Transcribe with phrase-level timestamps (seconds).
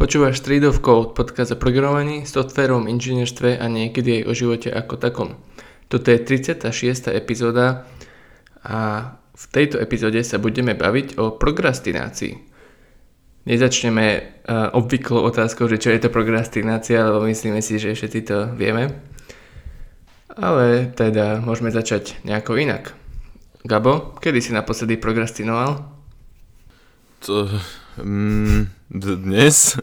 [0.00, 4.96] Počúvaš Street of Code, podcast o programovaní, softverovom inžinierstve a niekedy aj o živote ako
[4.96, 5.36] takom.
[5.92, 7.12] Toto je 36.
[7.12, 7.84] epizóda
[8.64, 12.32] a v tejto epizóde sa budeme baviť o prokrastinácii.
[13.44, 18.56] Nezačneme uh, obvyklou otázkou, že čo je to prokrastinácia, lebo myslíme si, že všetci to
[18.56, 19.04] vieme.
[20.32, 22.96] Ale teda môžeme začať nejako inak.
[23.68, 25.84] Gabo, kedy si naposledy prokrastinoval?
[27.28, 27.52] To,
[28.02, 28.60] mm,
[28.90, 29.78] dnes,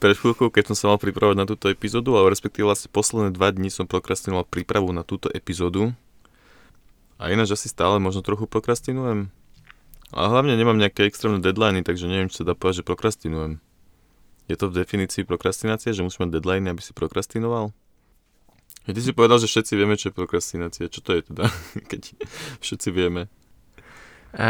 [0.00, 3.52] pred chvíľkou, keď som sa mal pripravovať na túto epizódu, ale respektíve vlastne posledné dva
[3.52, 5.92] dní som prokrastinoval prípravu na túto epizódu.
[7.20, 9.28] A ináč asi stále možno trochu prokrastinujem.
[10.10, 13.60] A hlavne nemám nejaké extrémne deadliny, takže neviem, či sa dá povedať, že prokrastinujem.
[14.50, 17.70] Je to v definícii prokrastinácie, že musíš mať deadline, aby si prokrastinoval?
[18.88, 20.90] Ty si povedal, že všetci vieme, čo je prokrastinácia.
[20.90, 21.46] Čo to je teda,
[21.92, 22.16] keď
[22.58, 23.30] všetci vieme?
[24.30, 24.48] A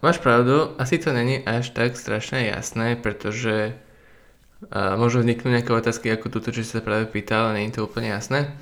[0.00, 3.76] máš pravdu, asi to není až tak strašne jasné, pretože
[4.68, 7.88] a môžu vzniknúť nejaké otázky ako túto, čo si sa práve pýtal, ale není to
[7.88, 8.52] úplne jasné.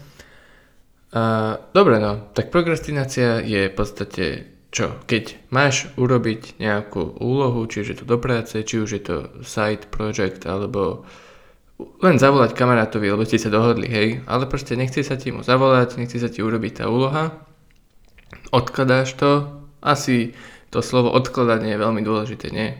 [1.10, 4.26] A, dobre no, tak prokrastinácia je v podstate
[4.70, 4.94] čo?
[5.10, 9.16] Keď máš urobiť nejakú úlohu, či už je to do práce, či už je to
[9.42, 11.02] side project, alebo
[11.98, 15.98] len zavolať kamarátovi, lebo ste sa dohodli, hej, ale proste nechce sa ti mu zavolať,
[15.98, 17.42] nechce sa ti urobiť tá úloha,
[18.54, 20.34] odkladáš to, asi
[20.68, 22.76] to slovo odkladanie je veľmi dôležité, nie?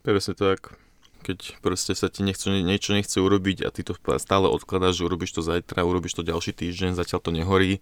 [0.00, 0.76] Presne tak.
[1.24, 5.40] Keď proste sa ti nechce, niečo nechce urobiť a ty to stále odkladáš, že urobíš
[5.40, 7.80] to zajtra, urobíš to ďalší týždeň, zatiaľ to nehorí.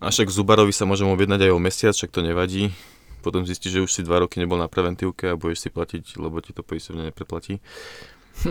[0.00, 2.72] A však Zubarovi sa môžem objednať aj o mesiac, však to nevadí.
[3.20, 6.40] Potom zistíš, že už si dva roky nebol na preventívke a budeš si platiť, lebo
[6.40, 7.60] ti to poistovne nepreplatí.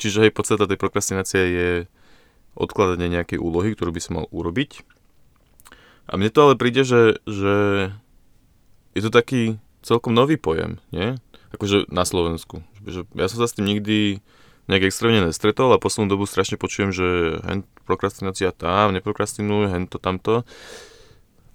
[0.00, 1.68] Čiže aj podstata tej prokrastinácie je
[2.58, 4.99] odkladanie nejakej úlohy, ktorú by si mal urobiť
[6.10, 7.54] a mne to ale príde, že, že
[8.98, 11.14] je to taký celkom nový pojem, nie?
[11.54, 12.66] Akože na Slovensku.
[12.82, 14.18] Že ja som sa s tým nikdy
[14.66, 20.02] nejak extrémne nestretol a poslednú dobu strašne počujem, že hen prokrastinácia tam, neprokrastinuj, hen to
[20.02, 20.42] tamto.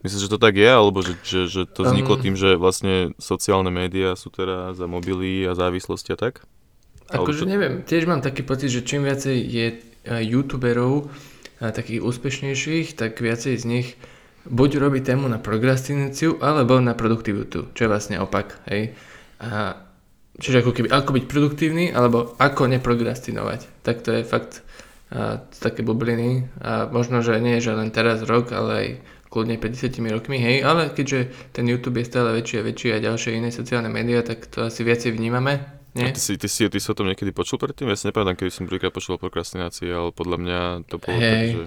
[0.03, 3.15] Myslíš, že to tak je, alebo že, že, že to vzniklo um, tým, že vlastne
[3.17, 6.45] sociálne médiá sú teraz za mobily a závislosti a tak?
[7.09, 7.49] Akože to...
[7.49, 9.67] neviem, tiež mám taký pocit, že čím viacej je
[10.05, 11.09] youtuberov
[11.57, 13.87] takých úspešnejších, tak viacej z nich
[14.45, 18.93] buď robí tému na prokrastináciu, alebo na produktivitu, čo je vlastne opak, hej.
[19.41, 19.81] A
[20.37, 23.83] čiže ako keby, ako byť produktívny, alebo ako neprokrastinovať.
[23.83, 24.61] Tak to je fakt
[25.09, 28.87] a, také bubliny a možno, že nie, že len teraz rok, ale aj
[29.29, 33.35] kľudne 50 rokmi, hej, ale keďže ten YouTube je stále väčší a väčší a ďalšie
[33.35, 35.59] iné sociálne médiá, tak to asi viacej vnímame,
[35.95, 36.11] nie?
[36.11, 37.87] ty, si, ty, si, ty si o tom niekedy počul predtým?
[37.91, 40.59] Ja si nepamätám, kedy som prvýkrát počul o prokrastinácii, ale podľa mňa
[40.91, 41.31] to bolo hey.
[41.31, 41.63] tak, že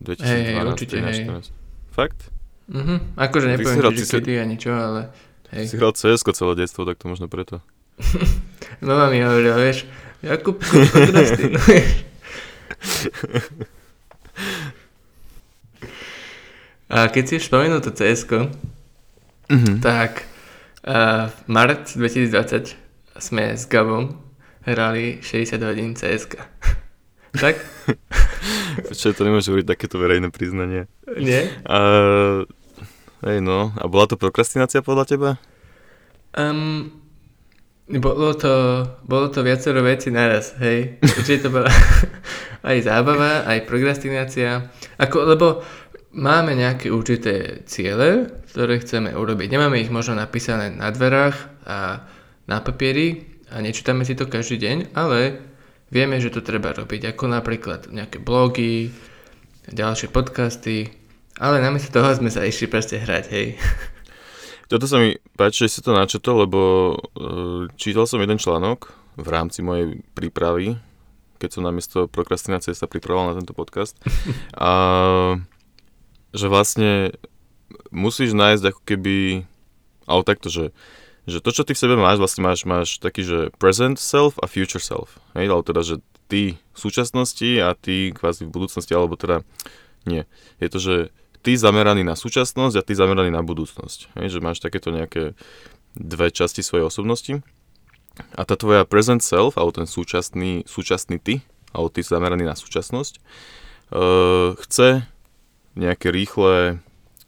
[0.00, 1.52] 2012, hey, určite, 13, 14.
[1.94, 2.20] Fakt?
[2.68, 4.14] Mhm, akože nepoviem, že si...
[4.16, 5.12] kedy ani čo, ale
[5.52, 5.68] hej.
[5.68, 7.60] Si hral cs celé detstvo, tak to možno preto.
[8.84, 9.84] Mama mi hovorila, vieš,
[10.24, 12.04] Jakub, prokrastinuješ.
[16.88, 19.82] A keď si spomenul to cs mm-hmm.
[19.82, 20.28] tak
[20.86, 22.76] uh, v marc 2020
[23.18, 24.20] sme s Gabom
[24.62, 26.28] hrali 60 hodín cs
[27.42, 27.58] tak?
[28.92, 30.90] Čo to nemôže hovoriť takéto verejné priznanie?
[31.18, 31.50] Nie?
[31.68, 31.78] A,
[33.24, 35.30] hej no, a bola to prokrastinácia podľa teba?
[36.34, 37.04] Um,
[37.86, 38.54] bolo to,
[39.04, 40.98] bolo to viacero veci naraz, hej.
[41.04, 41.68] Čiže to bola
[42.68, 44.72] aj zábava, aj prokrastinácia.
[44.96, 45.46] Ako, lebo
[46.14, 49.50] máme nejaké určité ciele, ktoré chceme urobiť.
[49.50, 51.36] Nemáme ich možno napísané na dverách
[51.66, 52.08] a
[52.46, 55.42] na papieri a nečítame si to každý deň, ale
[55.88, 58.92] vieme, že to treba robiť, ako napríklad nejaké blogy,
[59.68, 60.92] ďalšie podcasty,
[61.40, 63.58] ale namiesto toho sme sa išli proste hrať, hej.
[64.70, 66.60] Toto sa mi páči, že si to načetol, lebo
[66.96, 70.80] uh, čítal som jeden článok v rámci mojej prípravy,
[71.38, 73.94] keď som namiesto prokrastinácie sa pripravoval na tento podcast.
[74.56, 74.72] A
[76.34, 77.14] že vlastne
[77.94, 79.46] musíš nájsť ako keby,
[80.10, 80.74] ale takto, že
[81.24, 84.46] že to, čo ty v sebe máš, vlastne máš, máš taký, že present self a
[84.48, 85.16] future self.
[85.32, 85.96] Hej, ale teda, že
[86.28, 89.40] ty v súčasnosti a ty kvázi v budúcnosti, alebo teda
[90.04, 90.28] nie.
[90.60, 90.94] Je to, že
[91.44, 94.16] ty zameraný na súčasnosť a ty zameraný na budúcnosť.
[94.20, 95.36] Hej, že máš takéto nejaké
[95.96, 97.40] dve časti svojej osobnosti.
[98.34, 101.42] A tá tvoja present self, alebo ten súčasný, súčasný ty,
[101.74, 103.18] alebo ty zameraný na súčasnosť,
[103.90, 105.02] uh, chce
[105.74, 106.78] nejaké rýchle,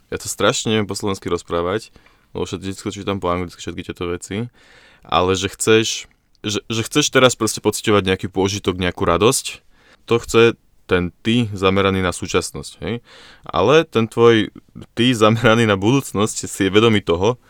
[0.09, 1.91] ja to strašne neviem po slovensky rozprávať,
[2.37, 4.53] lebo všetko čítam po anglicky všetky tieto veci,
[5.01, 6.05] ale že chceš,
[6.45, 9.65] že, že chceš teraz proste pocitovať nejaký pôžitok, nejakú radosť,
[10.05, 10.43] to chce
[10.87, 13.03] ten ty zameraný na súčasnosť, hej?
[13.43, 14.55] Ale ten tvoj
[14.95, 17.41] ty zameraný na budúcnosť si je vedomý toho,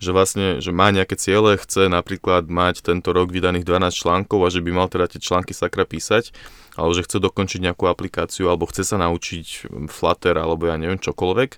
[0.00, 4.48] že vlastne, že má nejaké ciele, chce napríklad mať tento rok vydaných 12 článkov a
[4.48, 6.32] že by mal teda tie články sakra písať,
[6.74, 11.50] alebo že chce dokončiť nejakú aplikáciu, alebo chce sa naučiť Flutter, alebo ja neviem čokoľvek.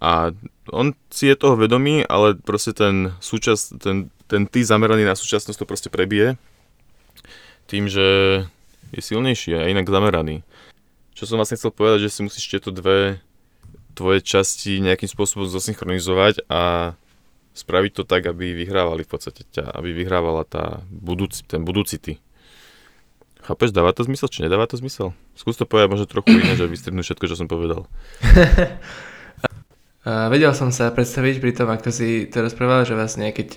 [0.00, 0.32] A
[0.72, 5.58] on si je toho vedomý, ale proste ten, súčas, ten, ten ty zameraný na súčasnosť
[5.60, 6.36] to proste prebije
[7.66, 8.06] tým, že
[8.92, 10.44] je silnejší a inak zameraný.
[11.16, 13.22] Čo som vlastne chcel povedať, že si musíš tieto dve
[13.94, 16.94] tvoje časti nejakým spôsobom zosynchronizovať a
[17.54, 22.18] spraviť to tak, aby vyhrávali v podstate ťa, aby vyhrávala tá budúci, ten budúci ty.
[23.46, 25.14] Chápeš, dáva to zmysel, či nedáva to zmysel?
[25.38, 27.86] Skús to povedať možno trochu iné, že vystrihnú všetko, čo som povedal.
[30.04, 33.48] vedel som sa predstaviť pri tom, ako si to rozprával, že vlastne keď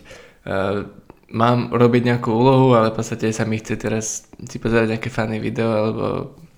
[0.47, 0.87] uh,
[1.31, 5.43] mám robiť nejakú úlohu, ale v podstate sa mi chce teraz si pozerať nejaké fany
[5.43, 6.05] video alebo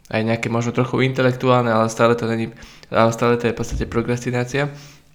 [0.09, 2.49] aj nejaké možno trochu intelektuálne, ale stále to není,
[2.89, 4.69] ale stále to je v podstate prokrastinácia.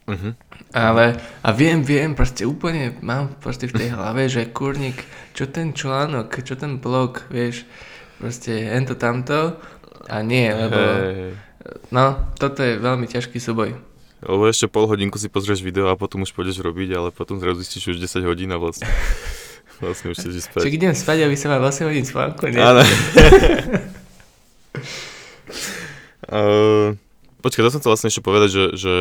[0.05, 0.37] Uh-huh.
[0.75, 5.01] Ale, a viem, viem, proste úplne mám proste v tej hlave, že kurník,
[5.33, 7.65] čo ten článok, čo ten blog, vieš,
[8.21, 9.59] proste ento tamto
[10.07, 11.33] a nie, lebo hey.
[11.89, 13.94] no, toto je veľmi ťažký súboj.
[14.25, 17.61] Lebo ešte pol hodinku si pozrieš video a potom už pôjdeš robiť, ale potom zrazu
[17.61, 18.89] zistíš už 10 hodín a vlastne,
[19.85, 20.65] vlastne už chceš spať.
[20.65, 22.61] Čiže idem spať, aby sa mal 8 hodín spánku, nie?
[22.61, 22.81] Áno.
[26.33, 26.97] uh,
[27.45, 28.95] Počkaj, to som chcel vlastne ešte povedať, že, že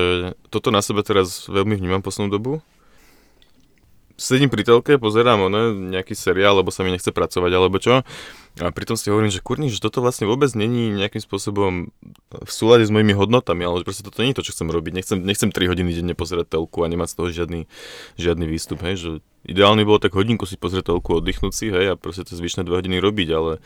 [0.52, 2.60] toto na sebe teraz veľmi vnímam poslednú dobu.
[4.14, 8.06] Sedím pri telke, pozerám ono, nejaký seriál, lebo sa mi nechce pracovať, alebo čo.
[8.62, 11.90] A pritom si hovorím, že kurní, že toto vlastne vôbec není nejakým spôsobom
[12.30, 14.94] v súlade s mojimi hodnotami, ale proste toto nie je to, čo chcem robiť.
[14.94, 17.62] Nechcem, nechcem 3 hodiny denne pozerať telku a nemať z toho žiadny,
[18.22, 19.10] žiadny výstup, hej, že
[19.50, 22.70] ideálne bolo tak hodinku si pozrieť telku, oddychnúť si, hej, a proste to zvyšné 2
[22.70, 23.58] hodiny robiť, ale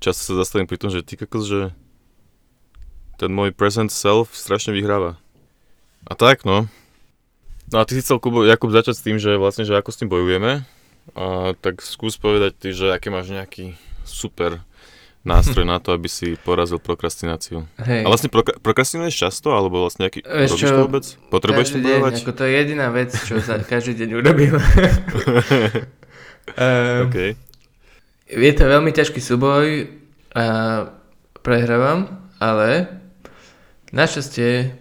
[0.00, 1.60] často sa zastavím pri tom, že ty kokos, že
[3.20, 5.20] ten môj present self strašne vyhráva.
[6.08, 6.72] A tak, no.
[7.72, 9.98] No a ty si chcel, Kubo, Jakub, začať s tým, že vlastne, že ako s
[9.98, 10.62] tým bojujeme.
[11.14, 13.74] A tak skús povedať ty, že aký máš nejaký
[14.06, 14.62] super
[15.26, 17.66] nástroj na to, aby si porazil prokrastináciu.
[17.82, 18.06] Hej.
[18.06, 21.04] A vlastne prok- prokrastinuješ často, alebo vlastne nejaký, Eš robíš čo, to vôbec?
[21.30, 22.12] Potrebuješ to bojovať?
[22.22, 24.54] Ako to je jediná vec, čo sa každý deň urobím.
[26.54, 27.34] um, okay.
[28.26, 29.90] Je to veľmi ťažký súboj
[30.34, 30.46] a
[31.46, 32.10] prehrávam,
[32.42, 32.90] ale
[33.94, 34.74] Našťastie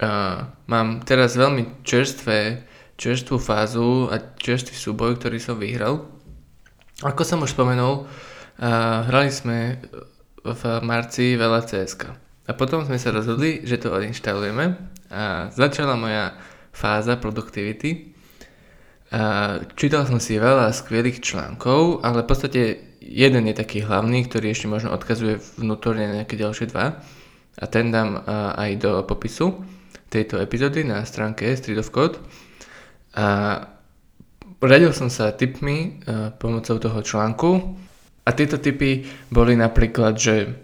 [0.00, 2.64] uh, mám teraz veľmi čerstvé,
[2.96, 6.08] čerstvú fázu a čerstvý súboj, ktorý som vyhral.
[7.00, 9.80] Ako som už spomenul, uh, hrali sme
[10.44, 12.02] v marci veľa CSK.
[12.48, 14.74] A potom sme sa rozhodli, že to odinštalujeme
[15.12, 16.34] a začala moja
[16.72, 18.10] fáza produktivity.
[19.10, 22.62] A čítal som si veľa skvelých článkov, ale v podstate
[23.02, 27.02] jeden je taký hlavný, ktorý ešte možno odkazuje vnútorne nejaké ďalšie dva
[27.58, 28.22] a ten dám
[28.54, 29.66] aj do popisu
[30.10, 32.18] tejto epizódy na stránke Street of Code.
[33.14, 33.62] A
[34.58, 36.02] radil som sa tipmi
[36.42, 37.78] pomocou toho článku
[38.26, 40.54] a tieto tipy boli napríklad, že,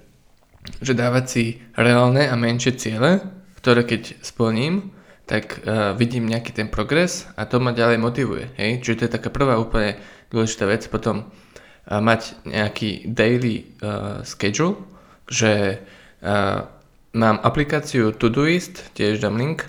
[0.83, 1.45] že dávať si
[1.75, 3.23] reálne a menšie ciele,
[3.59, 4.95] ktoré keď splním,
[5.27, 8.55] tak uh, vidím nejaký ten progres a to ma ďalej motivuje.
[8.55, 8.87] Hej?
[8.87, 9.99] Čiže to je taká prvá úplne
[10.31, 10.87] dôležitá vec.
[10.87, 14.87] Potom uh, mať nejaký daily uh, schedule,
[15.27, 15.83] že
[16.23, 16.71] uh,
[17.17, 19.65] mám aplikáciu Todoist, tiež dám link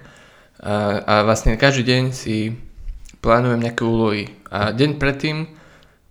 [0.59, 2.51] a, a vlastne každý deň si
[3.23, 5.47] plánujem nejaké úlohy a deň predtým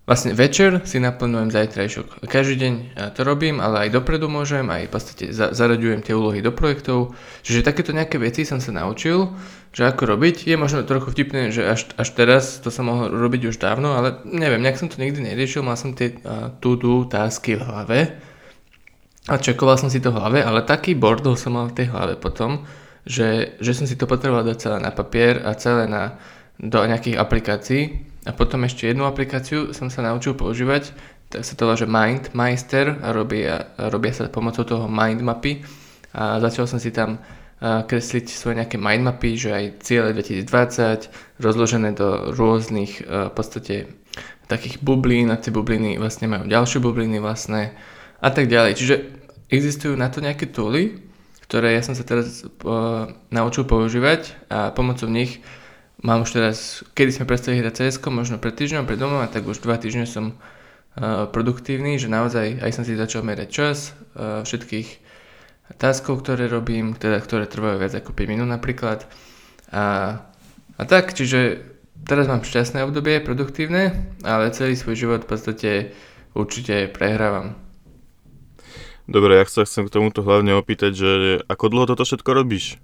[0.06, 2.24] vlastne večer si naplánujem zajtrajšok.
[2.30, 2.74] Každý deň
[3.12, 7.18] to robím, ale aj dopredu môžem, aj v podstate za, zaraďujem tie úlohy do projektov.
[7.42, 9.34] Čiže takéto nejaké veci som sa naučil,
[9.74, 10.46] že ako robiť.
[10.46, 14.22] Je možno trochu vtipné, že až, až teraz to som mohol robiť už dávno, ale
[14.24, 17.98] neviem, nejak som to nikdy neriešil, mal som tie uh, to-do tásky v hlave
[19.26, 22.14] a čekoval som si to v hlave, ale taký bordel som mal v tej hlave
[22.14, 22.62] potom,
[23.02, 26.18] že, že som si to potreboval dať celé na papier a celé na,
[26.58, 27.82] do nejakých aplikácií.
[28.26, 30.90] A potom ešte jednu aplikáciu som sa naučil používať,
[31.30, 35.62] tak sa to volá, že MindMeister a robia, a robia sa pomocou toho mindmapy
[36.14, 37.18] a začal som si tam
[37.60, 43.90] kresliť svoje nejaké mindmapy, že aj ciele 2020 rozložené do rôznych v podstate
[44.46, 47.74] takých bublín a tie bubliny vlastne majú ďalšie bubliny vlastné
[48.20, 48.72] a tak ďalej.
[48.78, 48.94] Čiže
[49.52, 50.98] existujú na to nejaké tooly,
[51.46, 55.38] ktoré ja som sa teraz uh, naučil používať a pomocou nich
[56.02, 59.46] mám už teraz, kedy sme prestali hrať CS, možno pred týždňom, pred domom, a tak
[59.46, 64.42] už dva týždne som uh, produktívny, že naozaj aj som si začal merať čas uh,
[64.42, 65.06] všetkých
[65.78, 69.06] taskov, ktoré robím, teda, ktoré trvajú viac ako 5 minút napríklad.
[69.74, 70.18] A,
[70.78, 71.62] a tak, čiže
[72.06, 75.70] teraz mám šťastné obdobie, produktívne, ale celý svoj život v podstate
[76.38, 77.65] určite prehrávam.
[79.06, 81.10] Dobre, ja sa chcem k tomuto hlavne opýtať, že
[81.46, 82.82] ako dlho toto všetko robíš?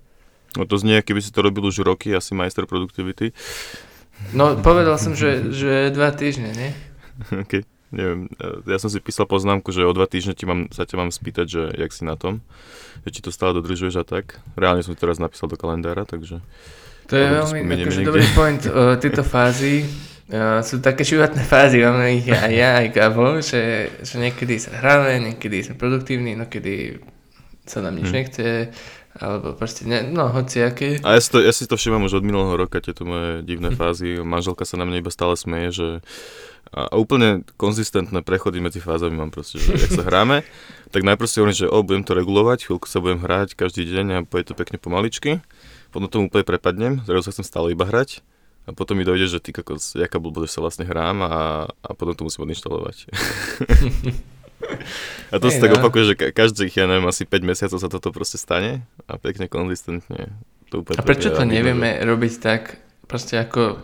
[0.55, 3.35] No to znie, keby si to robil už roky, asi majster produktivity.
[4.31, 6.71] No, povedal som, že, že dva týždne, nie?
[7.43, 8.31] OK, neviem.
[8.69, 11.47] Ja som si písal poznámku, že o dva týždne ti mám, sa ťa mám spýtať,
[11.49, 12.39] že jak si na tom,
[13.03, 14.39] že či to stále dodržuješ a tak.
[14.55, 16.39] Reálne som teraz napísal do kalendára, takže...
[17.11, 18.63] To je veľmi akože dobrý point.
[18.71, 19.91] O, tieto fázy o,
[20.65, 25.21] sú také životné fázy, máme ich aj ja, aj Gabo, že, že niekedy sa hráme,
[25.21, 27.05] niekedy sme produktívni, niekedy
[27.69, 28.17] sa nám nič hmm.
[28.17, 28.49] nechce,
[29.21, 31.05] alebo proste, ne, no aké.
[31.05, 33.69] A ja si, to, ja si to všimám už od minulého roka, tieto moje divné
[33.69, 33.77] hm.
[33.77, 34.09] fázy.
[34.25, 35.89] Manželka sa na mňa iba stále smeje, že
[36.73, 40.49] a, úplne konzistentné prechody medzi fázami mám proste, že ak sa hráme,
[40.97, 44.07] tak najprv si hovorím, že o, budem to regulovať, chvíľku sa budem hrať každý deň
[44.17, 45.45] a bude to pekne pomaličky,
[45.93, 48.25] potom tomu úplne prepadnem, zrazu sa chcem stále iba hrať
[48.63, 51.35] a potom mi dojde, že ty kokos, jaká blbosť sa vlastne hrám a,
[51.69, 52.97] a potom to musím odinštalovať.
[55.35, 55.83] A to hey, sa tak no.
[55.83, 60.31] opakuje, že každých, ja neviem, asi 5 mesiacov sa toto proste stane a pekne konzistentne.
[60.71, 62.07] To úplne a prečo to nevieme že...
[62.07, 62.79] robiť tak,
[63.11, 63.83] proste ako,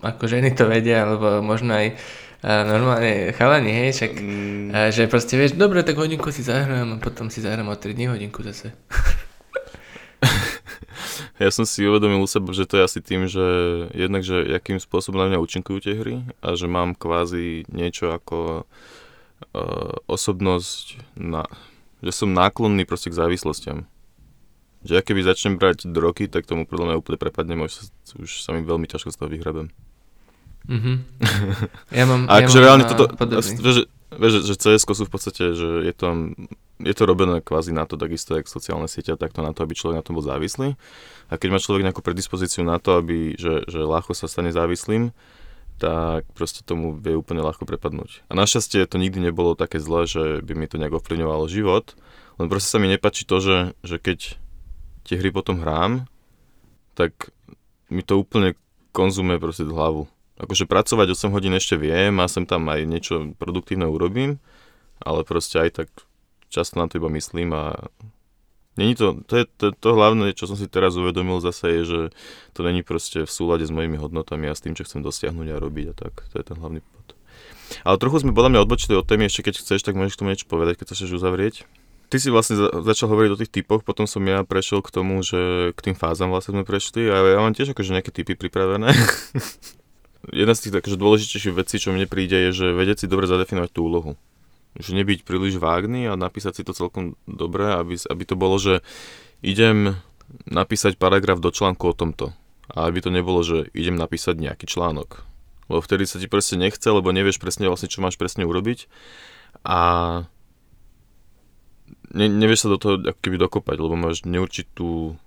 [0.00, 2.00] ako ženy to vedia, alebo možno aj
[2.40, 4.68] a normálne chalani, hej, však, mm.
[4.72, 7.92] a že proste vieš, dobre, tak hodinku si zahrám a potom si zahrám o 3
[7.92, 8.72] dní hodinku zase.
[11.40, 13.40] Ja som si uvedomil u seba, že to je asi tým, že
[13.96, 18.68] jednak, že akým spôsobom na mňa účinkujú tie hry a že mám kvázi niečo ako
[18.68, 21.48] uh, osobnosť, na,
[22.04, 23.88] že som náklonný proste k závislostiam.
[24.84, 27.88] Že ja keby začnem brať drogy, tak tomu podľa mňa úplne prepadnem, už,
[28.20, 29.72] už sa mi veľmi ťažko z toho vyhrabem.
[30.68, 30.96] Mm-hmm.
[31.98, 35.88] Ja mám, a akože ja reálne toto, vieš, vieš, že cs sú v podstate, že
[35.88, 36.36] je to,
[36.80, 40.00] je to robené kvázi na to, takisto jak sociálne siete, takto na to, aby človek
[40.00, 40.74] na tom bol závislý.
[41.28, 45.12] A keď má človek nejakú predispozíciu na to, aby, že, že ľahko sa stane závislým,
[45.80, 48.28] tak proste tomu vie úplne ľahko prepadnúť.
[48.28, 51.96] A našťastie to nikdy nebolo také zlé, že by mi to nejak ovplyvňovalo život,
[52.36, 54.36] len proste sa mi nepačí to, že, že keď
[55.08, 56.04] tie hry potom hrám,
[56.92, 57.32] tak
[57.88, 58.56] mi to úplne
[58.92, 60.04] konzumuje proste hlavu.
[60.40, 64.40] Akože pracovať 8 hodín ešte viem a sem tam aj niečo produktívne urobím,
[65.00, 65.88] ale proste aj tak
[66.50, 67.62] často na to iba myslím a
[68.78, 72.00] Není to, to je to, to hlavné, čo som si teraz uvedomil zase je, že
[72.54, 75.60] to není proste v súlade s mojimi hodnotami a s tým, čo chcem dosiahnuť a
[75.60, 76.24] robiť a tak.
[76.30, 77.12] To je ten hlavný bod.
[77.82, 80.30] Ale trochu sme podľa mňa odbočili od témy, ešte keď chceš, tak môžeš k tomu
[80.32, 81.66] niečo povedať, keď sa chceš uzavrieť.
[82.10, 85.18] Ty si vlastne za, začal hovoriť o tých typoch, potom som ja prešiel k tomu,
[85.22, 88.96] že k tým fázam vlastne sme prešli a ja mám tiež akože nejaké typy pripravené.
[90.40, 93.70] Jedna z tých akože dôležitejších vecí, čo mne príde, je, že vedieť si dobre zadefinovať
[93.76, 94.12] tú úlohu
[94.78, 98.86] že nebyť príliš vágný a napísať si to celkom dobre, aby, aby to bolo, že
[99.42, 99.98] idem
[100.46, 102.30] napísať paragraf do článku o tomto.
[102.70, 105.26] A aby to nebolo, že idem napísať nejaký článok.
[105.66, 108.86] Lebo vtedy sa ti presne nechce, lebo nevieš presne vlastne, čo máš presne urobiť.
[109.66, 109.78] A
[112.14, 115.18] ne, nevieš sa do toho ako keby dokopať, lebo máš neurčitú,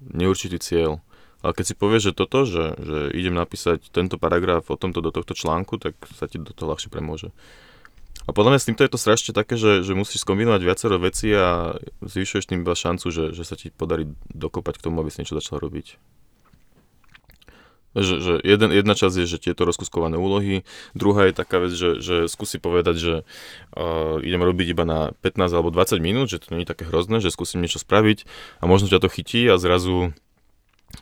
[0.00, 1.04] neurčitý cieľ.
[1.44, 5.12] Ale keď si povieš, že toto, že, že idem napísať tento paragraf o tomto do
[5.12, 7.28] tohto článku, tak sa ti do toho ľahšie premôže.
[8.26, 11.30] A podľa mňa s týmto je to strašne také, že, že musíš skombinovať viacero vecí
[11.30, 15.22] a zvyšuješ tým iba šancu, že, že sa ti podarí dokopať k tomu, aby si
[15.22, 15.94] niečo začal robiť.
[17.96, 21.96] Že, že jeden, jedna časť je, že tieto rozkuskované úlohy, druhá je taká vec, že,
[22.04, 23.14] že skúsi povedať, že
[23.72, 27.24] uh, idem robiť iba na 15 alebo 20 minút, že to nie je také hrozné,
[27.24, 28.28] že skúsim niečo spraviť
[28.60, 30.12] a možno ťa to chytí a zrazu,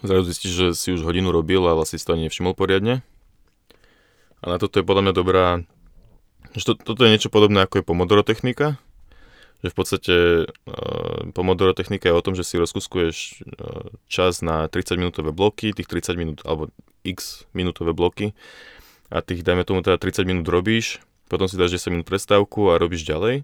[0.06, 3.02] zrazu zistíš, že si už hodinu robil a vlastne si to ani nevšimol poriadne.
[4.38, 5.46] A na toto je podľa mňa dobrá
[6.62, 8.78] to, toto je niečo podobné ako je Pomodoro technika,
[9.66, 10.14] že v podstate
[10.46, 15.74] uh, Pomodoro technika je o tom, že si rozkuskuješ uh, čas na 30 minútové bloky,
[15.74, 16.70] tých 30 minút, alebo
[17.02, 18.38] x minútové bloky.
[19.10, 22.78] A tých, dajme tomu teda 30 minút robíš, potom si dáš 10 minút prestávku a
[22.78, 23.42] robíš ďalej.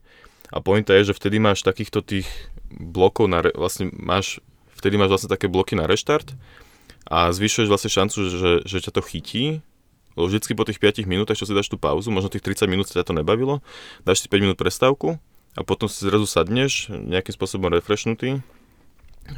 [0.51, 2.27] A pointa je, že vtedy máš takýchto tých
[2.71, 4.39] blokov, na, re, vlastne máš,
[4.79, 6.35] vtedy máš vlastne také bloky na reštart
[7.11, 9.45] a zvyšuješ vlastne šancu, že, že ťa to chytí
[10.19, 12.87] lebo vždycky po tých 5 minútach, čo si dáš tú pauzu, možno tých 30 minút
[12.91, 13.63] sa ťa to nebavilo,
[14.03, 15.19] dáš si 5 minút prestávku
[15.55, 18.43] a potom si zrazu sadneš, nejakým spôsobom refreshnutý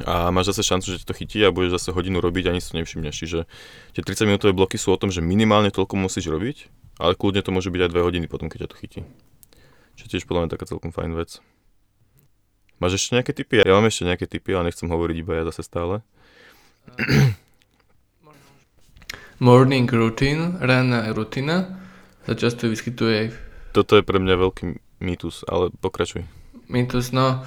[0.01, 2.61] a máš zase šancu, že ti to chytí a budeš zase hodinu robiť a ani
[2.61, 3.13] to nevšimneš.
[3.13, 3.39] Čiže
[3.93, 7.53] tie 30 minútové bloky sú o tom, že minimálne toľko musíš robiť, ale kľudne to
[7.53, 9.01] môže byť aj 2 hodiny potom, keď ťa to chytí.
[9.97, 11.37] Čiže tiež podľa mňa taká celkom fajn vec.
[12.81, 13.61] Máš ešte nejaké typy?
[13.61, 16.01] Ja mám ešte nejaké typy, ale nechcem hovoriť iba ja zase stále.
[19.43, 21.75] Morning routine, ranná rutina,
[22.23, 23.27] sa často vyskytuje aj.
[23.75, 24.65] Toto je pre mňa veľký
[25.03, 26.23] mýtus, ale pokračuj.
[26.71, 27.43] Mýtus, no...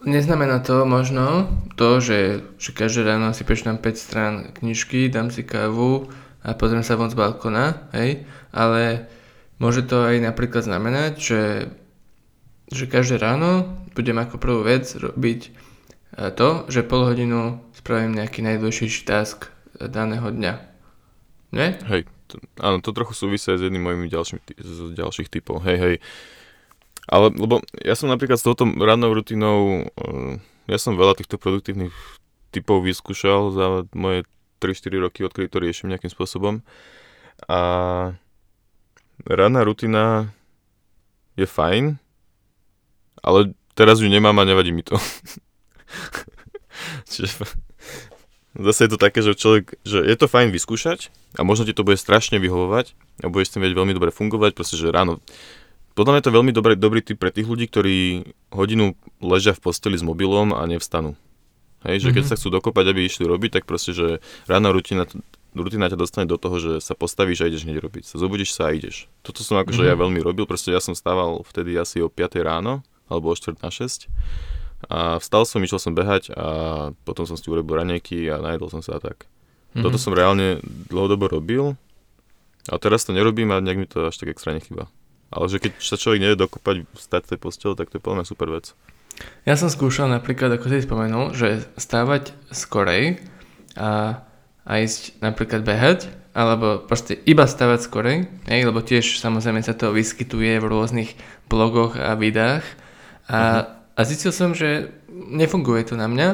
[0.00, 1.44] Neznamená to možno
[1.76, 6.08] to, že, že každé ráno si prečítam 5 strán knižky, dám si kávu
[6.40, 9.12] a pozriem sa von z balkona, hej, ale
[9.60, 11.42] môže to aj napríklad znamenať, že,
[12.72, 15.52] že každé ráno budem ako prvú vec robiť
[16.16, 20.69] to, že pol hodinu spravím nejaký najdôležitejší task daného dňa.
[21.50, 21.78] Nie?
[21.90, 25.66] Hej, to, áno, to trochu súvisí s jedným mojimi ďalšími, z ďalších typov.
[25.66, 25.94] Hej, hej.
[27.10, 30.38] Ale, lebo ja som napríklad s touto rannou rutinou, uh,
[30.70, 31.90] ja som veľa týchto produktívnych
[32.54, 34.26] typov vyskúšal za moje
[34.62, 36.62] 3-4 roky, odkedy to riešim nejakým spôsobom.
[37.50, 37.58] A
[39.26, 40.30] ranná rutina
[41.34, 41.98] je fajn,
[43.24, 45.00] ale teraz ju nemám a nevadí mi to.
[47.10, 47.42] Čiže
[48.58, 51.86] zase je to také, že človek, že je to fajn vyskúšať a možno ti to
[51.86, 55.22] bude strašne vyhovovať a budeš s tým veľmi dobre fungovať, proste, že ráno
[56.00, 59.60] podľa mňa je to veľmi dobrý, dobrý tip pre tých ľudí, ktorí hodinu ležia v
[59.60, 61.18] posteli s mobilom a nevstanú.
[61.84, 62.36] Hej, že keď mm-hmm.
[62.36, 65.08] sa chcú dokopať, aby išli robiť, tak proste, že rána rutina,
[65.56, 68.04] rutina ťa dostane do toho, že sa postavíš a ideš hneď robiť.
[68.04, 69.08] Sa zobudíš sa a ideš.
[69.24, 69.96] Toto som akože mm-hmm.
[69.96, 73.60] ja veľmi robil, proste ja som stával vtedy asi o 5 ráno, alebo o 4
[73.64, 74.08] na 6.
[74.88, 76.46] A vstal som, išiel som behať a
[77.04, 79.28] potom som si urobil ranejky a najedol som sa a tak.
[79.76, 79.84] Mm-hmm.
[79.84, 81.76] Toto som reálne dlhodobo robil
[82.72, 84.88] a teraz to nerobím a nejak mi to až tak extra nechyba.
[85.30, 88.50] Ale že keď sa človek nevie dokopať stať tej postele, tak to je plná super
[88.50, 88.74] vec.
[89.44, 93.20] Ja som skúšal napríklad, ako si spomenul, že stávať skorej
[93.76, 94.24] a,
[94.64, 98.18] a ísť napríklad behať, alebo proste iba stávať skorej,
[98.48, 101.10] hej, lebo tiež samozrejme sa to vyskytuje v rôznych
[101.50, 102.64] blogoch a videách
[103.26, 103.79] a, uh-huh.
[104.00, 106.28] A zistil som, že nefunguje to na mňa,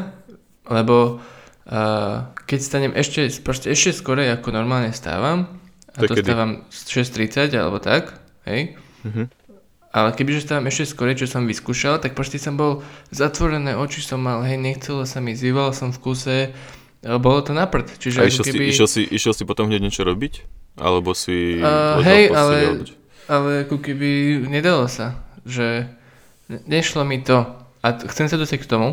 [0.71, 5.59] lebo uh, keď stanem ešte, proste ešte skorej ako normálne stávam,
[5.99, 9.27] a to, to stávam 6.30 alebo tak, hej, uh-huh
[9.97, 14.21] ale kebyže stávam ešte skôr, čo som vyskúšal, tak proste som bol zatvorené oči som
[14.21, 16.37] mal, hej, nechcelo sa mi, zýval som v kuse,
[17.01, 17.97] bolo to na prd.
[17.97, 18.61] Čiže A išiel, keby...
[18.61, 20.45] si, išiel, si, išiel si potom hneď niečo robiť?
[20.77, 21.65] Alebo si...
[21.65, 22.85] Uh, hej, ale,
[23.25, 25.17] ale ako keby nedalo sa,
[25.49, 25.89] že
[26.49, 27.47] nešlo mi to.
[27.83, 28.89] A chcem sa dostať k tomu,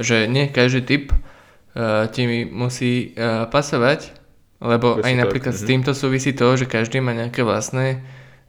[0.00, 4.14] že nie každý typ uh, ti musí uh, pasovať,
[4.62, 5.60] lebo Presne aj napríklad tak.
[5.60, 5.70] s mhm.
[5.70, 8.02] týmto súvisí to, že každý má nejaké vlastné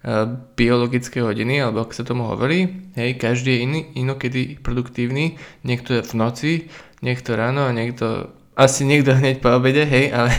[0.03, 0.27] Eh,
[0.59, 2.91] biologické hodiny, alebo ako sa tomu hovorí.
[2.99, 5.39] Hej, každý je iný, inokedy produktívny.
[5.63, 6.51] Niekto je v noci,
[6.99, 10.35] niekto ráno a niekto, asi niekto hneď po obede, hej, ale,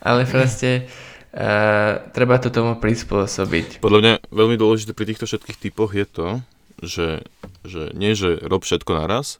[0.00, 0.88] ale proste
[1.36, 3.84] uh, treba to tomu prispôsobiť.
[3.84, 6.40] Podľa mňa veľmi dôležité pri týchto všetkých typoch je to,
[6.82, 7.24] že,
[7.62, 9.38] že nie, že rob všetko naraz,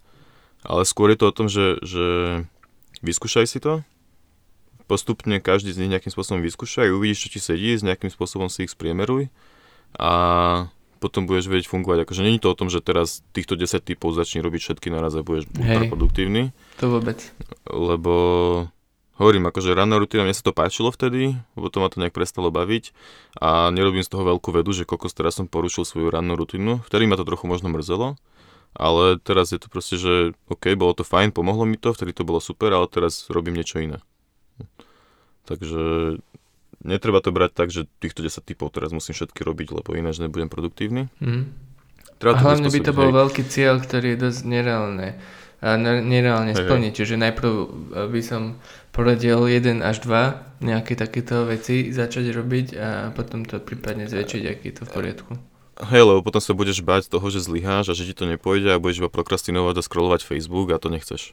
[0.63, 2.07] ale skôr je to o tom, že, že
[3.03, 3.83] vyskúšaj si to,
[4.87, 8.69] postupne každý z nich nejakým spôsobom vyskúšaj, uvidíš, čo ti sedí, s nejakým spôsobom si
[8.69, 9.33] ich spriemeruj
[9.97, 10.13] a
[11.03, 12.07] potom budeš vedieť fungovať.
[12.07, 15.27] Akože není to o tom, že teraz týchto 10 typov začne robiť všetky naraz a
[15.27, 16.55] budeš Hej, produktívny.
[16.79, 17.19] To vôbec.
[17.67, 18.13] Lebo
[19.21, 22.93] hovorím, akože ráno rutina, mne sa to páčilo vtedy, potom ma to nejak prestalo baviť
[23.41, 26.81] a nerobím z toho veľkú vedu, že kokos teraz som porušil svoju rannú rutinu.
[26.89, 28.17] Vtedy ma to trochu možno mrzelo,
[28.73, 32.25] ale teraz je to proste, že OK, bolo to fajn, pomohlo mi to, vtedy to
[32.25, 34.01] bolo super, ale teraz robím niečo iné.
[35.45, 36.17] Takže
[36.81, 40.49] netreba to brať tak, že týchto 10 typov teraz musím všetky robiť, lebo ináč nebudem
[40.49, 41.13] produktívny.
[41.21, 41.53] Mm.
[42.23, 43.19] Treba a hlavne by to bol hej.
[43.19, 45.19] veľký cieľ, ktorý je dosť nereálne
[46.03, 46.93] nereálne splniť.
[46.93, 47.67] Čiže najprv eh,
[48.11, 48.59] by som
[48.91, 54.59] poradil 1 až 2 nejaké takéto veci začať robiť a potom to prípadne zväčšiť, ak
[54.63, 55.33] je to v poriadku.
[55.83, 58.79] Hej, lebo potom sa budeš báť toho, že zlyháš a že ti to nepôjde a
[58.79, 61.33] budeš iba prokrastinovať a scrollovať Facebook a to nechceš.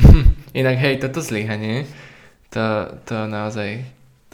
[0.58, 1.84] Inak hej, toto zlyhanie,
[2.48, 3.84] to, to naozaj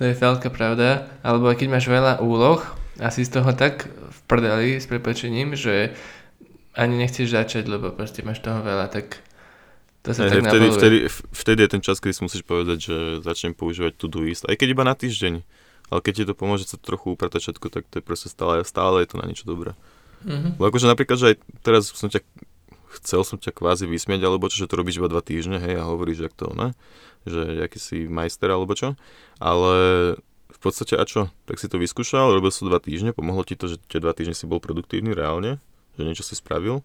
[0.00, 1.12] to je veľká pravda.
[1.20, 2.64] Alebo keď máš veľa úloh
[2.96, 5.92] a si z toho tak v prdeli s prepečením, že
[6.72, 9.20] ani nechceš začať, lebo proste máš toho veľa, tak
[10.00, 12.96] to sa hey, tak vtedy, vtedy, vtedy je ten čas, kedy si musíš povedať, že
[13.20, 14.48] začnem používať Todoist.
[14.48, 15.44] Aj keď iba na týždeň.
[15.90, 19.02] Ale keď ti to pomôže sa trochu upratať všetko, tak to je proste stále, stále
[19.02, 19.74] je to na niečo dobré.
[20.22, 20.56] Mm-hmm.
[20.56, 21.36] Lebo akože napríklad, že aj
[21.66, 22.22] teraz som ťa
[22.98, 25.86] chcel som ťa kvázi vysmieť, alebo čo, že to robíš iba dva týždne, hej, a
[25.86, 26.74] hovoríš, jak to, ne?
[27.28, 28.96] že aký si majster alebo čo,
[29.38, 29.74] ale
[30.50, 33.68] v podstate a čo, tak si to vyskúšal, robil si dva týždne, pomohlo ti to,
[33.68, 35.60] že tie dva týždne si bol produktívny reálne,
[35.94, 36.82] že niečo si spravil,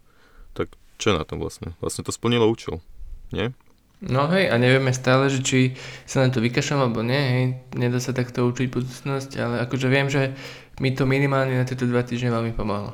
[0.53, 1.73] tak čo je na tom vlastne?
[1.79, 2.83] Vlastne to splnilo účel,
[3.31, 3.53] nie?
[4.03, 5.59] No hej, a nevieme stále, že či
[6.03, 10.11] sa na to vykašľam alebo nie, hej, nedá sa takto učiť budúcnosť, ale akože viem,
[10.11, 10.35] že
[10.83, 12.91] mi to minimálne na tieto dva týždne veľmi pomohlo.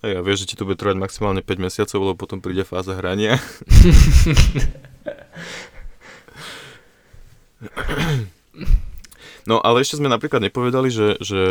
[0.00, 2.96] Hej, a vieš, že ti to bude trvať maximálne 5 mesiacov, lebo potom príde fáza
[2.96, 3.36] hrania.
[9.48, 11.42] No ale ešte sme napríklad nepovedali, že, že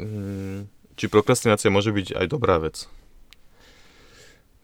[0.00, 2.88] mm, či prokrastinácia môže byť aj dobrá vec.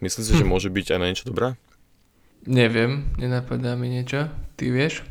[0.01, 0.41] Myslíš si, hm.
[0.41, 1.57] že môže byť aj na niečo dobrá?
[2.47, 4.31] Neviem, nenapadá mi niečo.
[4.55, 5.03] Ty vieš?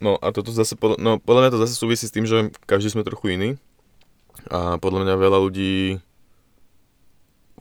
[0.00, 3.06] No a toto zase, no podľa mňa to zase súvisí s tým, že každý sme
[3.06, 3.50] trochu iný.
[4.48, 6.00] A podľa mňa veľa ľudí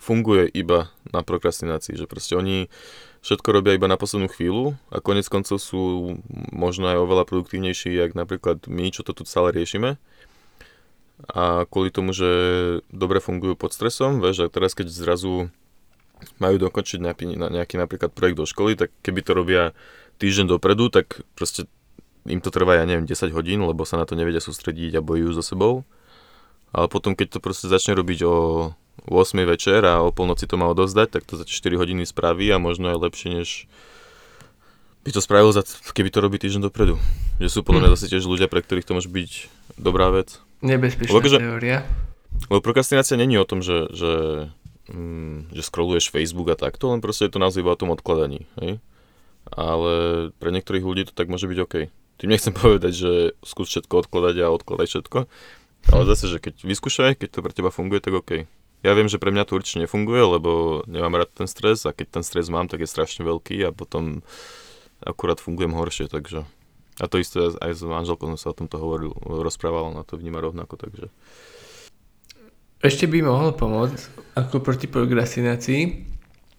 [0.02, 2.72] funguje iba na prokrastinácii, že proste oni
[3.22, 6.18] všetko robia iba na poslednú chvíľu a konec koncov sú
[6.50, 10.02] možno aj oveľa produktívnejší, jak napríklad my, čo to tu celé riešime.
[11.30, 12.26] A kvôli tomu, že
[12.90, 15.54] dobre fungujú pod stresom, vieš, a teraz keď zrazu
[16.38, 19.64] majú dokončiť nejaký, nejaký napríklad projekt do školy, tak keby to robia
[20.22, 21.66] týždeň dopredu, tak proste
[22.30, 25.32] im to trvá, ja neviem, 10 hodín, lebo sa na to nevedia sústrediť a bojujú
[25.34, 25.82] so sebou.
[26.72, 28.36] Ale potom, keď to proste začne robiť o
[29.10, 32.62] 8 večer a o polnoci to má odozdať, tak to za 4 hodiny spraví a
[32.62, 33.50] možno aj lepšie, než
[35.02, 37.02] by to spravil, za, keby to robí týždeň dopredu.
[37.42, 37.96] Že sú podľa mňa hm.
[37.98, 39.32] zase tiež ľudia, pre ktorých to môže byť
[39.82, 40.38] dobrá vec.
[40.62, 41.78] Nebezpečná lebo, teória.
[42.54, 44.12] Lebo prokrastinácia není o tom, že, že,
[44.92, 48.46] mm, že scrolluješ Facebook a takto, len proste je to naozaj o tom odkladaní.
[48.60, 48.84] Hej?
[49.50, 49.94] Ale
[50.38, 51.76] pre niektorých ľudí to tak môže byť OK.
[52.22, 55.20] Tým nechcem povedať, že skús všetko odkladať a odkladaj všetko.
[55.90, 58.46] Ale zase, že keď vyskúšaj, keď to pre teba funguje, tak OK.
[58.82, 62.22] Ja viem, že pre mňa to určite nefunguje, lebo nemám rád ten stres a keď
[62.22, 64.26] ten stres mám, tak je strašne veľký a potom
[65.02, 66.46] akurát fungujem horšie, takže...
[67.02, 70.42] A to isté aj s manželkou som sa o tomto hovoril, rozprával, na to vníma
[70.42, 71.10] rovnako, takže...
[72.82, 75.82] Ešte by mohlo pomôcť, ako proti prokrastinácii,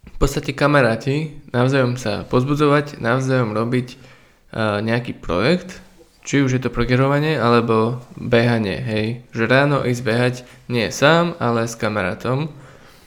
[0.03, 5.79] v podstate kamaráti navzájom sa pozbudzovať, navzájom robiť uh, nejaký projekt,
[6.23, 9.05] či už je to progerovanie alebo behanie, hej.
[9.35, 10.35] Že ráno ísť behať
[10.71, 12.51] nie sám, ale s kamarátom.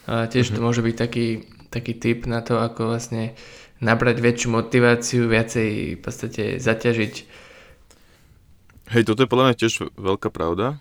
[0.06, 0.56] A tiež mm-hmm.
[0.56, 0.66] to mhm.
[0.66, 1.26] môže byť taký,
[1.72, 3.32] taký tip na to, ako vlastne
[3.80, 7.14] nabrať väčšiu motiváciu, viacej v podstate zaťažiť.
[8.96, 10.78] Hej, toto je podľa mňa tiež veľká pravda.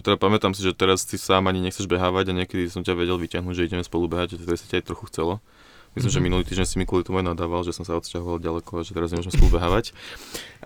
[0.00, 3.20] Teda pamätám si, že teraz ty sám ani nechceš behávať a niekedy som ťa vedel
[3.20, 5.44] vyťahnuť, že ideme spolu behať, že sa ťa aj trochu chcelo.
[5.92, 6.24] Myslím, mm-hmm.
[6.24, 8.84] že minulý týždeň si mi kvôli tomu aj nadával, že som sa odsťahoval ďaleko a
[8.88, 9.92] že teraz nemôžem spolu behávať.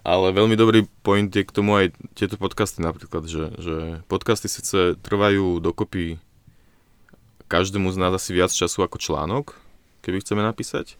[0.06, 4.94] Ale veľmi dobrý point je k tomu aj tieto podcasty napríklad, že, že podcasty síce
[5.02, 6.22] trvajú dokopy
[7.50, 9.58] každému z nás asi viac času ako článok,
[10.06, 10.94] keby chceme napísať,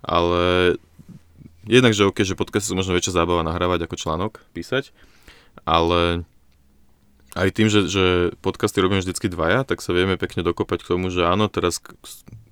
[0.00, 0.76] ale
[1.68, 4.92] jednak, že OK, že podcasty sú možno väčšia zábava nahrávať ako článok písať,
[5.68, 6.24] ale
[7.34, 8.04] aj tým, že, že
[8.42, 11.78] podcasty robíme vždycky dvaja, tak sa vieme pekne dokopať k tomu, že áno, teraz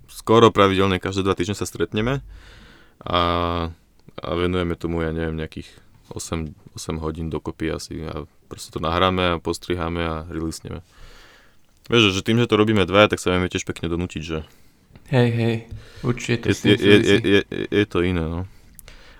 [0.06, 2.22] skoro pravidelne každé dva týždne sa stretneme
[3.02, 3.20] a,
[4.22, 5.66] a venujeme tomu, ja neviem, nejakých
[6.14, 10.80] 8, 8 hodín dokopy asi a proste to nahráme a postriháme a releaseneme.
[11.88, 14.44] Vieš, že tým, že to robíme dvaja, tak sa vieme tiež pekne donútiť, že...
[15.08, 15.56] Hej, hej,
[16.04, 18.44] určite to je, je, je, je, je, je to iné, no.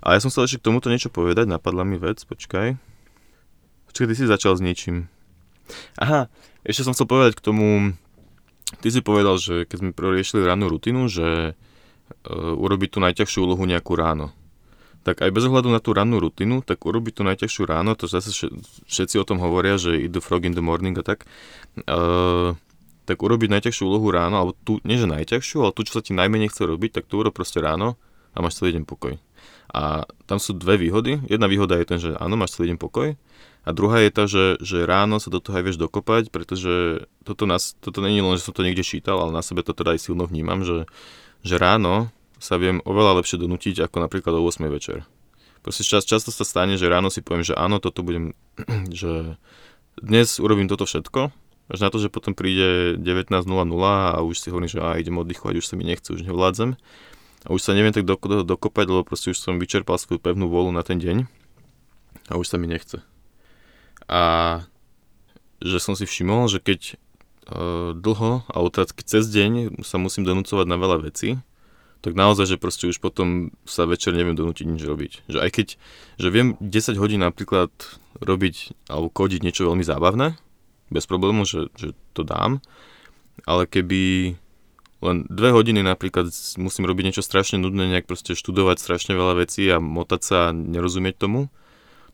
[0.05, 2.77] A ja som chcel ešte k tomuto niečo povedať, napadla mi vec, počkaj.
[3.89, 5.09] Počkaj, ty si začal s niečím.
[6.01, 6.33] Aha,
[6.65, 7.93] ešte som chcel povedať k tomu,
[8.77, 13.65] Ty si povedal, že keď sme riešili rannú rutinu, že uh, urobiť tú najťažšiu úlohu
[13.65, 14.37] nejakú ráno.
[15.09, 18.29] Tak aj bez ohľadu na tú rannú rutinu, tak urobiť tú najťažšiu ráno, to zase
[18.85, 21.25] všetci o tom hovoria, že the frog in the morning a tak.
[21.89, 22.61] Uh,
[23.09, 26.13] tak urobiť najťažšiu úlohu ráno, alebo tu, nie že najťažšiu, ale tu, čo sa ti
[26.13, 27.97] najmenej chce robiť, tak to urob proste ráno
[28.37, 29.17] a máš celý deň pokoj.
[29.73, 31.25] A tam sú dve výhody.
[31.25, 33.17] Jedna výhoda je ten, že áno, máš celý deň pokoj.
[33.67, 37.45] A druhá je tá, že, že ráno sa do toho aj vieš dokopať, pretože toto,
[37.45, 40.09] nás, toto není len, že som to niekde čítal, ale na sebe to teda aj
[40.09, 40.89] silno vnímam, že,
[41.45, 45.05] že ráno sa viem oveľa lepšie donútiť ako napríklad o 8 večer.
[45.61, 48.33] Proste čas, často sa stane, že ráno si poviem, že áno, toto budem,
[48.95, 49.37] že
[49.99, 51.35] dnes urobím toto všetko,
[51.69, 53.45] až na to, že potom príde 19.00
[53.85, 56.81] a už si hovorím, že á, idem oddychovať, už sa mi nechce, už nevládzem.
[57.47, 60.49] A už sa neviem tak do, do, dokopať, lebo proste už som vyčerpal svoju pevnú
[60.49, 61.29] volu na ten deň
[62.33, 63.05] a už sa mi nechce.
[64.09, 64.21] A
[65.61, 66.97] že som si všimol, že keď
[67.49, 71.37] uh, dlho, alebo teda cez deň sa musím donúcovať na veľa vecí,
[71.99, 75.13] tak naozaj, že proste už potom sa večer neviem donútiť nič robiť.
[75.27, 75.69] Že aj keď,
[76.23, 77.75] že viem 10 hodín napríklad
[78.23, 80.39] robiť alebo kodiť niečo veľmi zábavné,
[80.89, 82.63] bez problému, že, že to dám,
[83.45, 84.35] ale keby
[84.99, 89.67] len dve hodiny napríklad musím robiť niečo strašne nudné, nejak proste študovať strašne veľa vecí
[89.71, 91.51] a motať sa a nerozumieť tomu,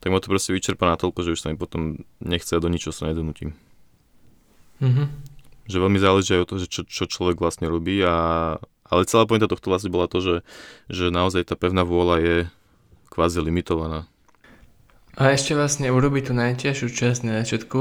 [0.05, 2.93] tak ma to proste vyčerpá na toľko, že už sa mi potom nechce do ničoho
[2.93, 3.57] sa nedonútim.
[4.85, 5.07] Mm-hmm.
[5.65, 9.25] Že veľmi záleží aj o to, že čo, čo človek vlastne robí a ale celá
[9.25, 10.37] pointa tohto vlastne bola to, že,
[10.93, 12.37] že naozaj tá pevná vôľa je
[13.09, 14.05] kvázi limitovaná.
[15.17, 17.81] A ešte vlastne urobiť tú najťažšiu časť na začiatku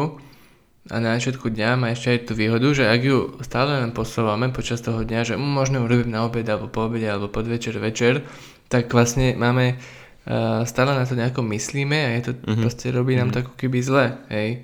[0.90, 4.48] a na začiatku dňa má ešte aj tú výhodu, že ak ju stále len posúvame
[4.56, 8.24] počas toho dňa, že možno urobím na obed alebo po obede alebo podvečer, večer,
[8.72, 9.82] tak vlastne máme
[10.64, 12.62] stále na to nejako myslíme a je to mm-hmm.
[12.64, 13.44] proste robí nám mm-hmm.
[13.44, 14.64] to ako keby zle, hej.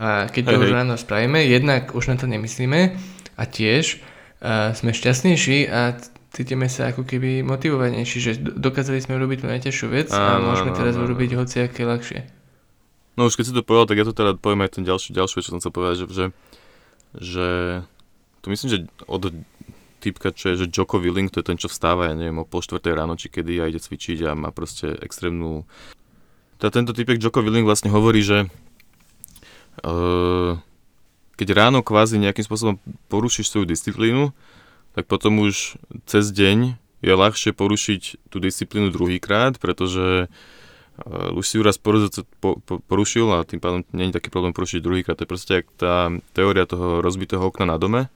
[0.00, 2.96] A keď to už ráno spravíme, jednak už na to nemyslíme
[3.36, 5.94] a tiež uh, sme šťastnejší a
[6.32, 10.72] cítime sa ako keby motivovanejší, že dokázali sme urobiť tú najťažšiu vec a, a môžeme
[10.72, 12.26] teraz áno, urobiť hociaké ľahšie.
[13.18, 15.34] No už keď si to povedal, tak ja to teda poviem aj ten ďalší, ďalší
[15.36, 16.24] vec, čo som chcel povedať, že, že,
[17.20, 17.48] že
[18.40, 19.22] to myslím, že od
[20.00, 22.64] typka, čo je, že Joko Willing, to je ten, čo vstáva, ja neviem, o pol
[22.64, 25.68] štvrtej ráno, či kedy a ide cvičiť a má proste extrémnu...
[26.56, 28.48] Teda tento typek Joko Willing vlastne hovorí, že
[29.84, 30.56] uh,
[31.36, 32.76] keď ráno kvázi nejakým spôsobom
[33.12, 34.32] porušíš svoju disciplínu,
[34.96, 35.76] tak potom už
[36.08, 42.28] cez deň je ľahšie porušiť tú disciplínu druhýkrát, pretože uh, už si ju raz porušil,
[42.44, 45.16] po, po, porušil a tým pádom nie je taký problém porušiť druhýkrát.
[45.16, 48.12] To je proste tá teória toho rozbitého okna na dome,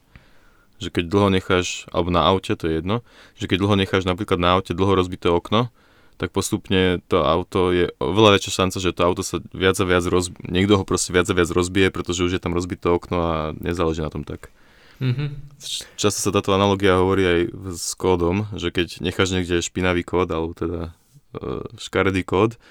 [0.78, 3.06] že keď dlho necháš, alebo na aute, to je jedno,
[3.38, 5.70] že keď dlho necháš napríklad na aute dlho rozbité okno,
[6.14, 10.04] tak postupne to auto je oveľa väčšia šanca, že to auto sa viac a viac
[10.06, 13.34] rozbije, niekto ho proste viac a viac rozbije, pretože už je tam rozbité okno a
[13.58, 14.54] nezáleží na tom tak.
[15.02, 15.58] Mm-hmm.
[15.98, 17.40] Často sa táto analogia hovorí aj
[17.74, 20.94] s kódom, že keď necháš niekde špinavý kód, alebo teda
[21.34, 22.62] uh, škaredý kód,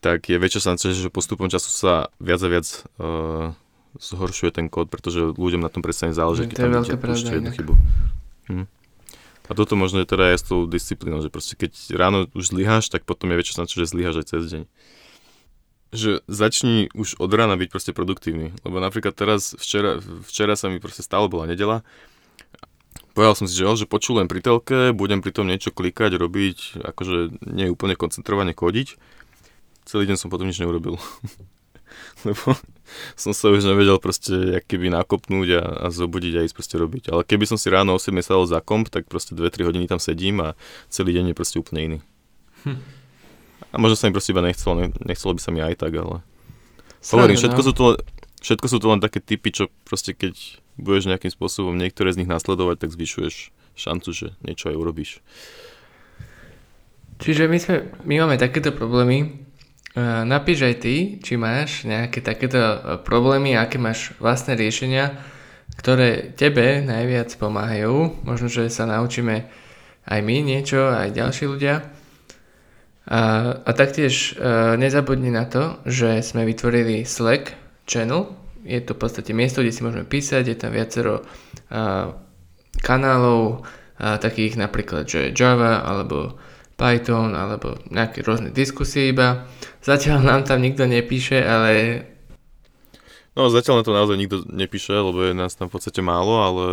[0.00, 2.66] tak je väčšia šanca, že postupom času sa viac a viac
[2.98, 3.52] uh,
[3.98, 6.96] zhoršuje ten kód, pretože ľuďom na tom prestane záležiť, keď tam veľká
[7.36, 7.74] jednu chybu.
[8.48, 8.66] Hm.
[9.50, 12.88] A toto možno je teda aj s tou disciplínou, že proste keď ráno už zlyháš,
[12.88, 14.62] tak potom je väčšia šanca, že zlyháš aj cez deň.
[15.92, 18.54] Že začni už od rána byť proste produktívny.
[18.64, 21.84] Lebo napríklad teraz, včera, včera sa mi proste stále bola nedela.
[23.12, 27.44] Povedal som si, že, že počúlem pri telke, budem pri tom niečo klikať, robiť, akože
[27.44, 28.96] nie úplne koncentrovane kodiť.
[29.84, 30.96] Celý deň som potom nič neurobil.
[32.26, 32.56] lebo
[33.16, 37.12] som sa už nevedel proste jak keby nakopnúť a, a zobudiť a ísť proste robiť.
[37.12, 40.44] Ale keby som si ráno 8 sadol za komp, tak proste 2-3 hodiny tam sedím
[40.44, 40.48] a
[40.92, 41.98] celý deň je proste úplne iný.
[42.68, 42.80] Hm.
[43.72, 46.20] A možno sa mi proste iba nechcelo, ne, nechcelo by sa mi aj tak, ale...
[47.02, 47.66] Hovorím, všetko, no.
[47.66, 47.86] sú to,
[48.44, 50.36] všetko sú to len také typy, čo proste keď
[50.76, 55.10] budeš nejakým spôsobom niektoré z nich nasledovať, tak zvyšuješ šancu, že niečo aj urobíš.
[57.22, 59.46] Čiže my, sme, my máme takéto problémy,
[60.00, 65.20] Napíš aj ty, či máš nejaké takéto e, problémy, aké máš vlastné riešenia,
[65.76, 68.24] ktoré tebe najviac pomáhajú.
[68.24, 69.52] Možno, že sa naučíme
[70.08, 71.84] aj my niečo, aj ďalší ľudia.
[73.04, 73.20] A,
[73.60, 77.52] a taktiež e, nezabudni na to, že sme vytvorili Slack
[77.84, 78.32] channel.
[78.64, 81.20] Je to v podstate miesto, kde si môžeme písať, je tam viacero
[81.68, 82.16] a,
[82.80, 83.68] kanálov,
[84.00, 86.40] a, takých napríklad, že Java alebo
[86.80, 89.44] Python alebo nejaké rôzne diskusie iba.
[89.82, 92.06] Zatiaľ nám tam nikto nepíše, ale...
[93.34, 96.64] No zatiaľ na to naozaj nikto nepíše, lebo je nás tam v podstate málo, ale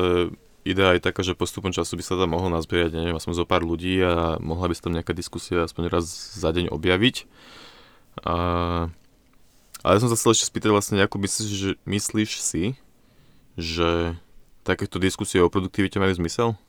[0.62, 3.66] idea je taká, že postupom času by sa tam mohlo nazbierať, neviem, aspoň zo pár
[3.66, 6.06] ľudí a mohla by sa tam nejaká diskusia aspoň raz
[6.38, 7.26] za deň objaviť.
[8.28, 8.36] A...
[9.80, 12.64] Ale ja som sa chcel ešte spýtať vlastne, ako myslíš, že, myslíš si,
[13.56, 14.20] že
[14.68, 16.60] takéto diskusie o produktivite majú zmysel?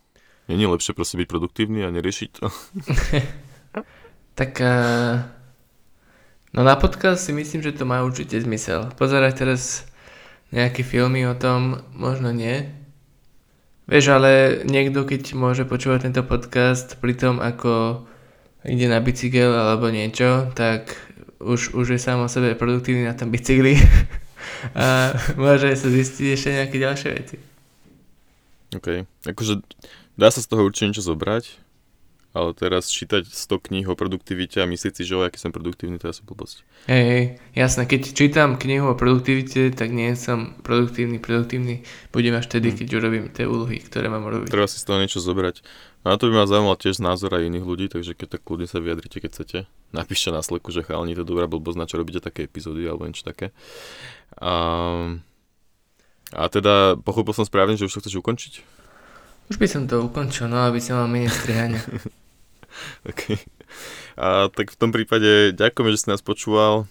[0.47, 2.47] Není lepšie proste byť produktívny a neriešiť to?
[4.39, 5.27] tak uh,
[6.55, 8.91] no na podcast si myslím, že to má určite zmysel.
[8.95, 9.63] Pozerať teraz
[10.51, 12.67] nejaké filmy o tom, možno nie.
[13.91, 18.07] Vieš, ale niekto, keď môže počúvať tento podcast pri tom, ako
[18.63, 20.95] ide na bicykel alebo niečo, tak
[21.43, 23.75] už, už je sám o sebe produktívny na tom bicykli
[24.79, 27.37] a môže sa zistiť ešte nejaké ďalšie veci.
[28.71, 29.55] OK, akože
[30.21, 31.57] Dá sa z toho určite niečo zobrať,
[32.31, 35.99] ale teraz čítať 100 kníh o produktivite a myslieť si, že o aký som produktívny,
[35.99, 36.63] to je asi blbosť.
[36.87, 37.25] Hej, hej,
[37.59, 41.83] jasné, keď čítam knihu o produktivite, tak nie som produktívny, produktívny
[42.15, 42.79] budem až tedy, hmm.
[42.79, 44.47] keď urobím tie úlohy, ktoré mám robiť.
[44.47, 45.67] Treba si z toho niečo zobrať.
[46.07, 48.71] No a to by ma zaujímalo tiež názor aj iných ľudí, takže keď tak kľudne
[48.71, 49.59] sa vyjadrite, keď chcete.
[49.91, 53.27] Napíšte na sleku, že chalani, to dobrá blbosť, na čo robíte také epizódy alebo niečo
[53.27, 53.51] také.
[54.39, 54.55] A,
[56.31, 58.53] a teda pochopil som správne, že už to chceš ukončiť?
[59.51, 61.83] Už by som to ukončil, no aby som mal menej strihania.
[64.21, 66.91] A tak v tom prípade ďakujeme, že si nás počúval.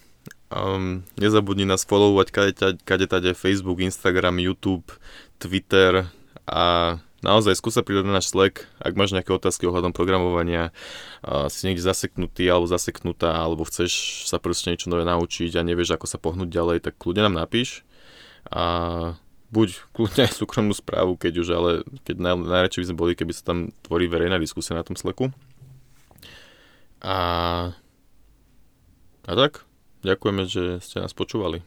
[0.50, 4.90] Um, nezabudni nás followovať kade, tade Facebook, Instagram, YouTube,
[5.38, 6.10] Twitter
[6.50, 10.74] a naozaj skúsa pridať na náš Slack, ak máš nejaké otázky ohľadom programovania,
[11.22, 15.94] uh, si niekde zaseknutý alebo zaseknutá, alebo chceš sa proste niečo nové naučiť a nevieš,
[15.94, 17.86] ako sa pohnúť ďalej, tak kľudne nám napíš.
[18.50, 18.64] A
[19.54, 21.72] buď kľudne aj súkromnú správu, keď už, ale
[22.06, 25.30] keď naj, najradšej by sme boli, keby sa tam tvorí verejná diskusia na tom sleku.
[27.00, 27.16] A,
[29.24, 29.64] a tak,
[30.04, 31.64] ďakujeme, že ste nás počúvali.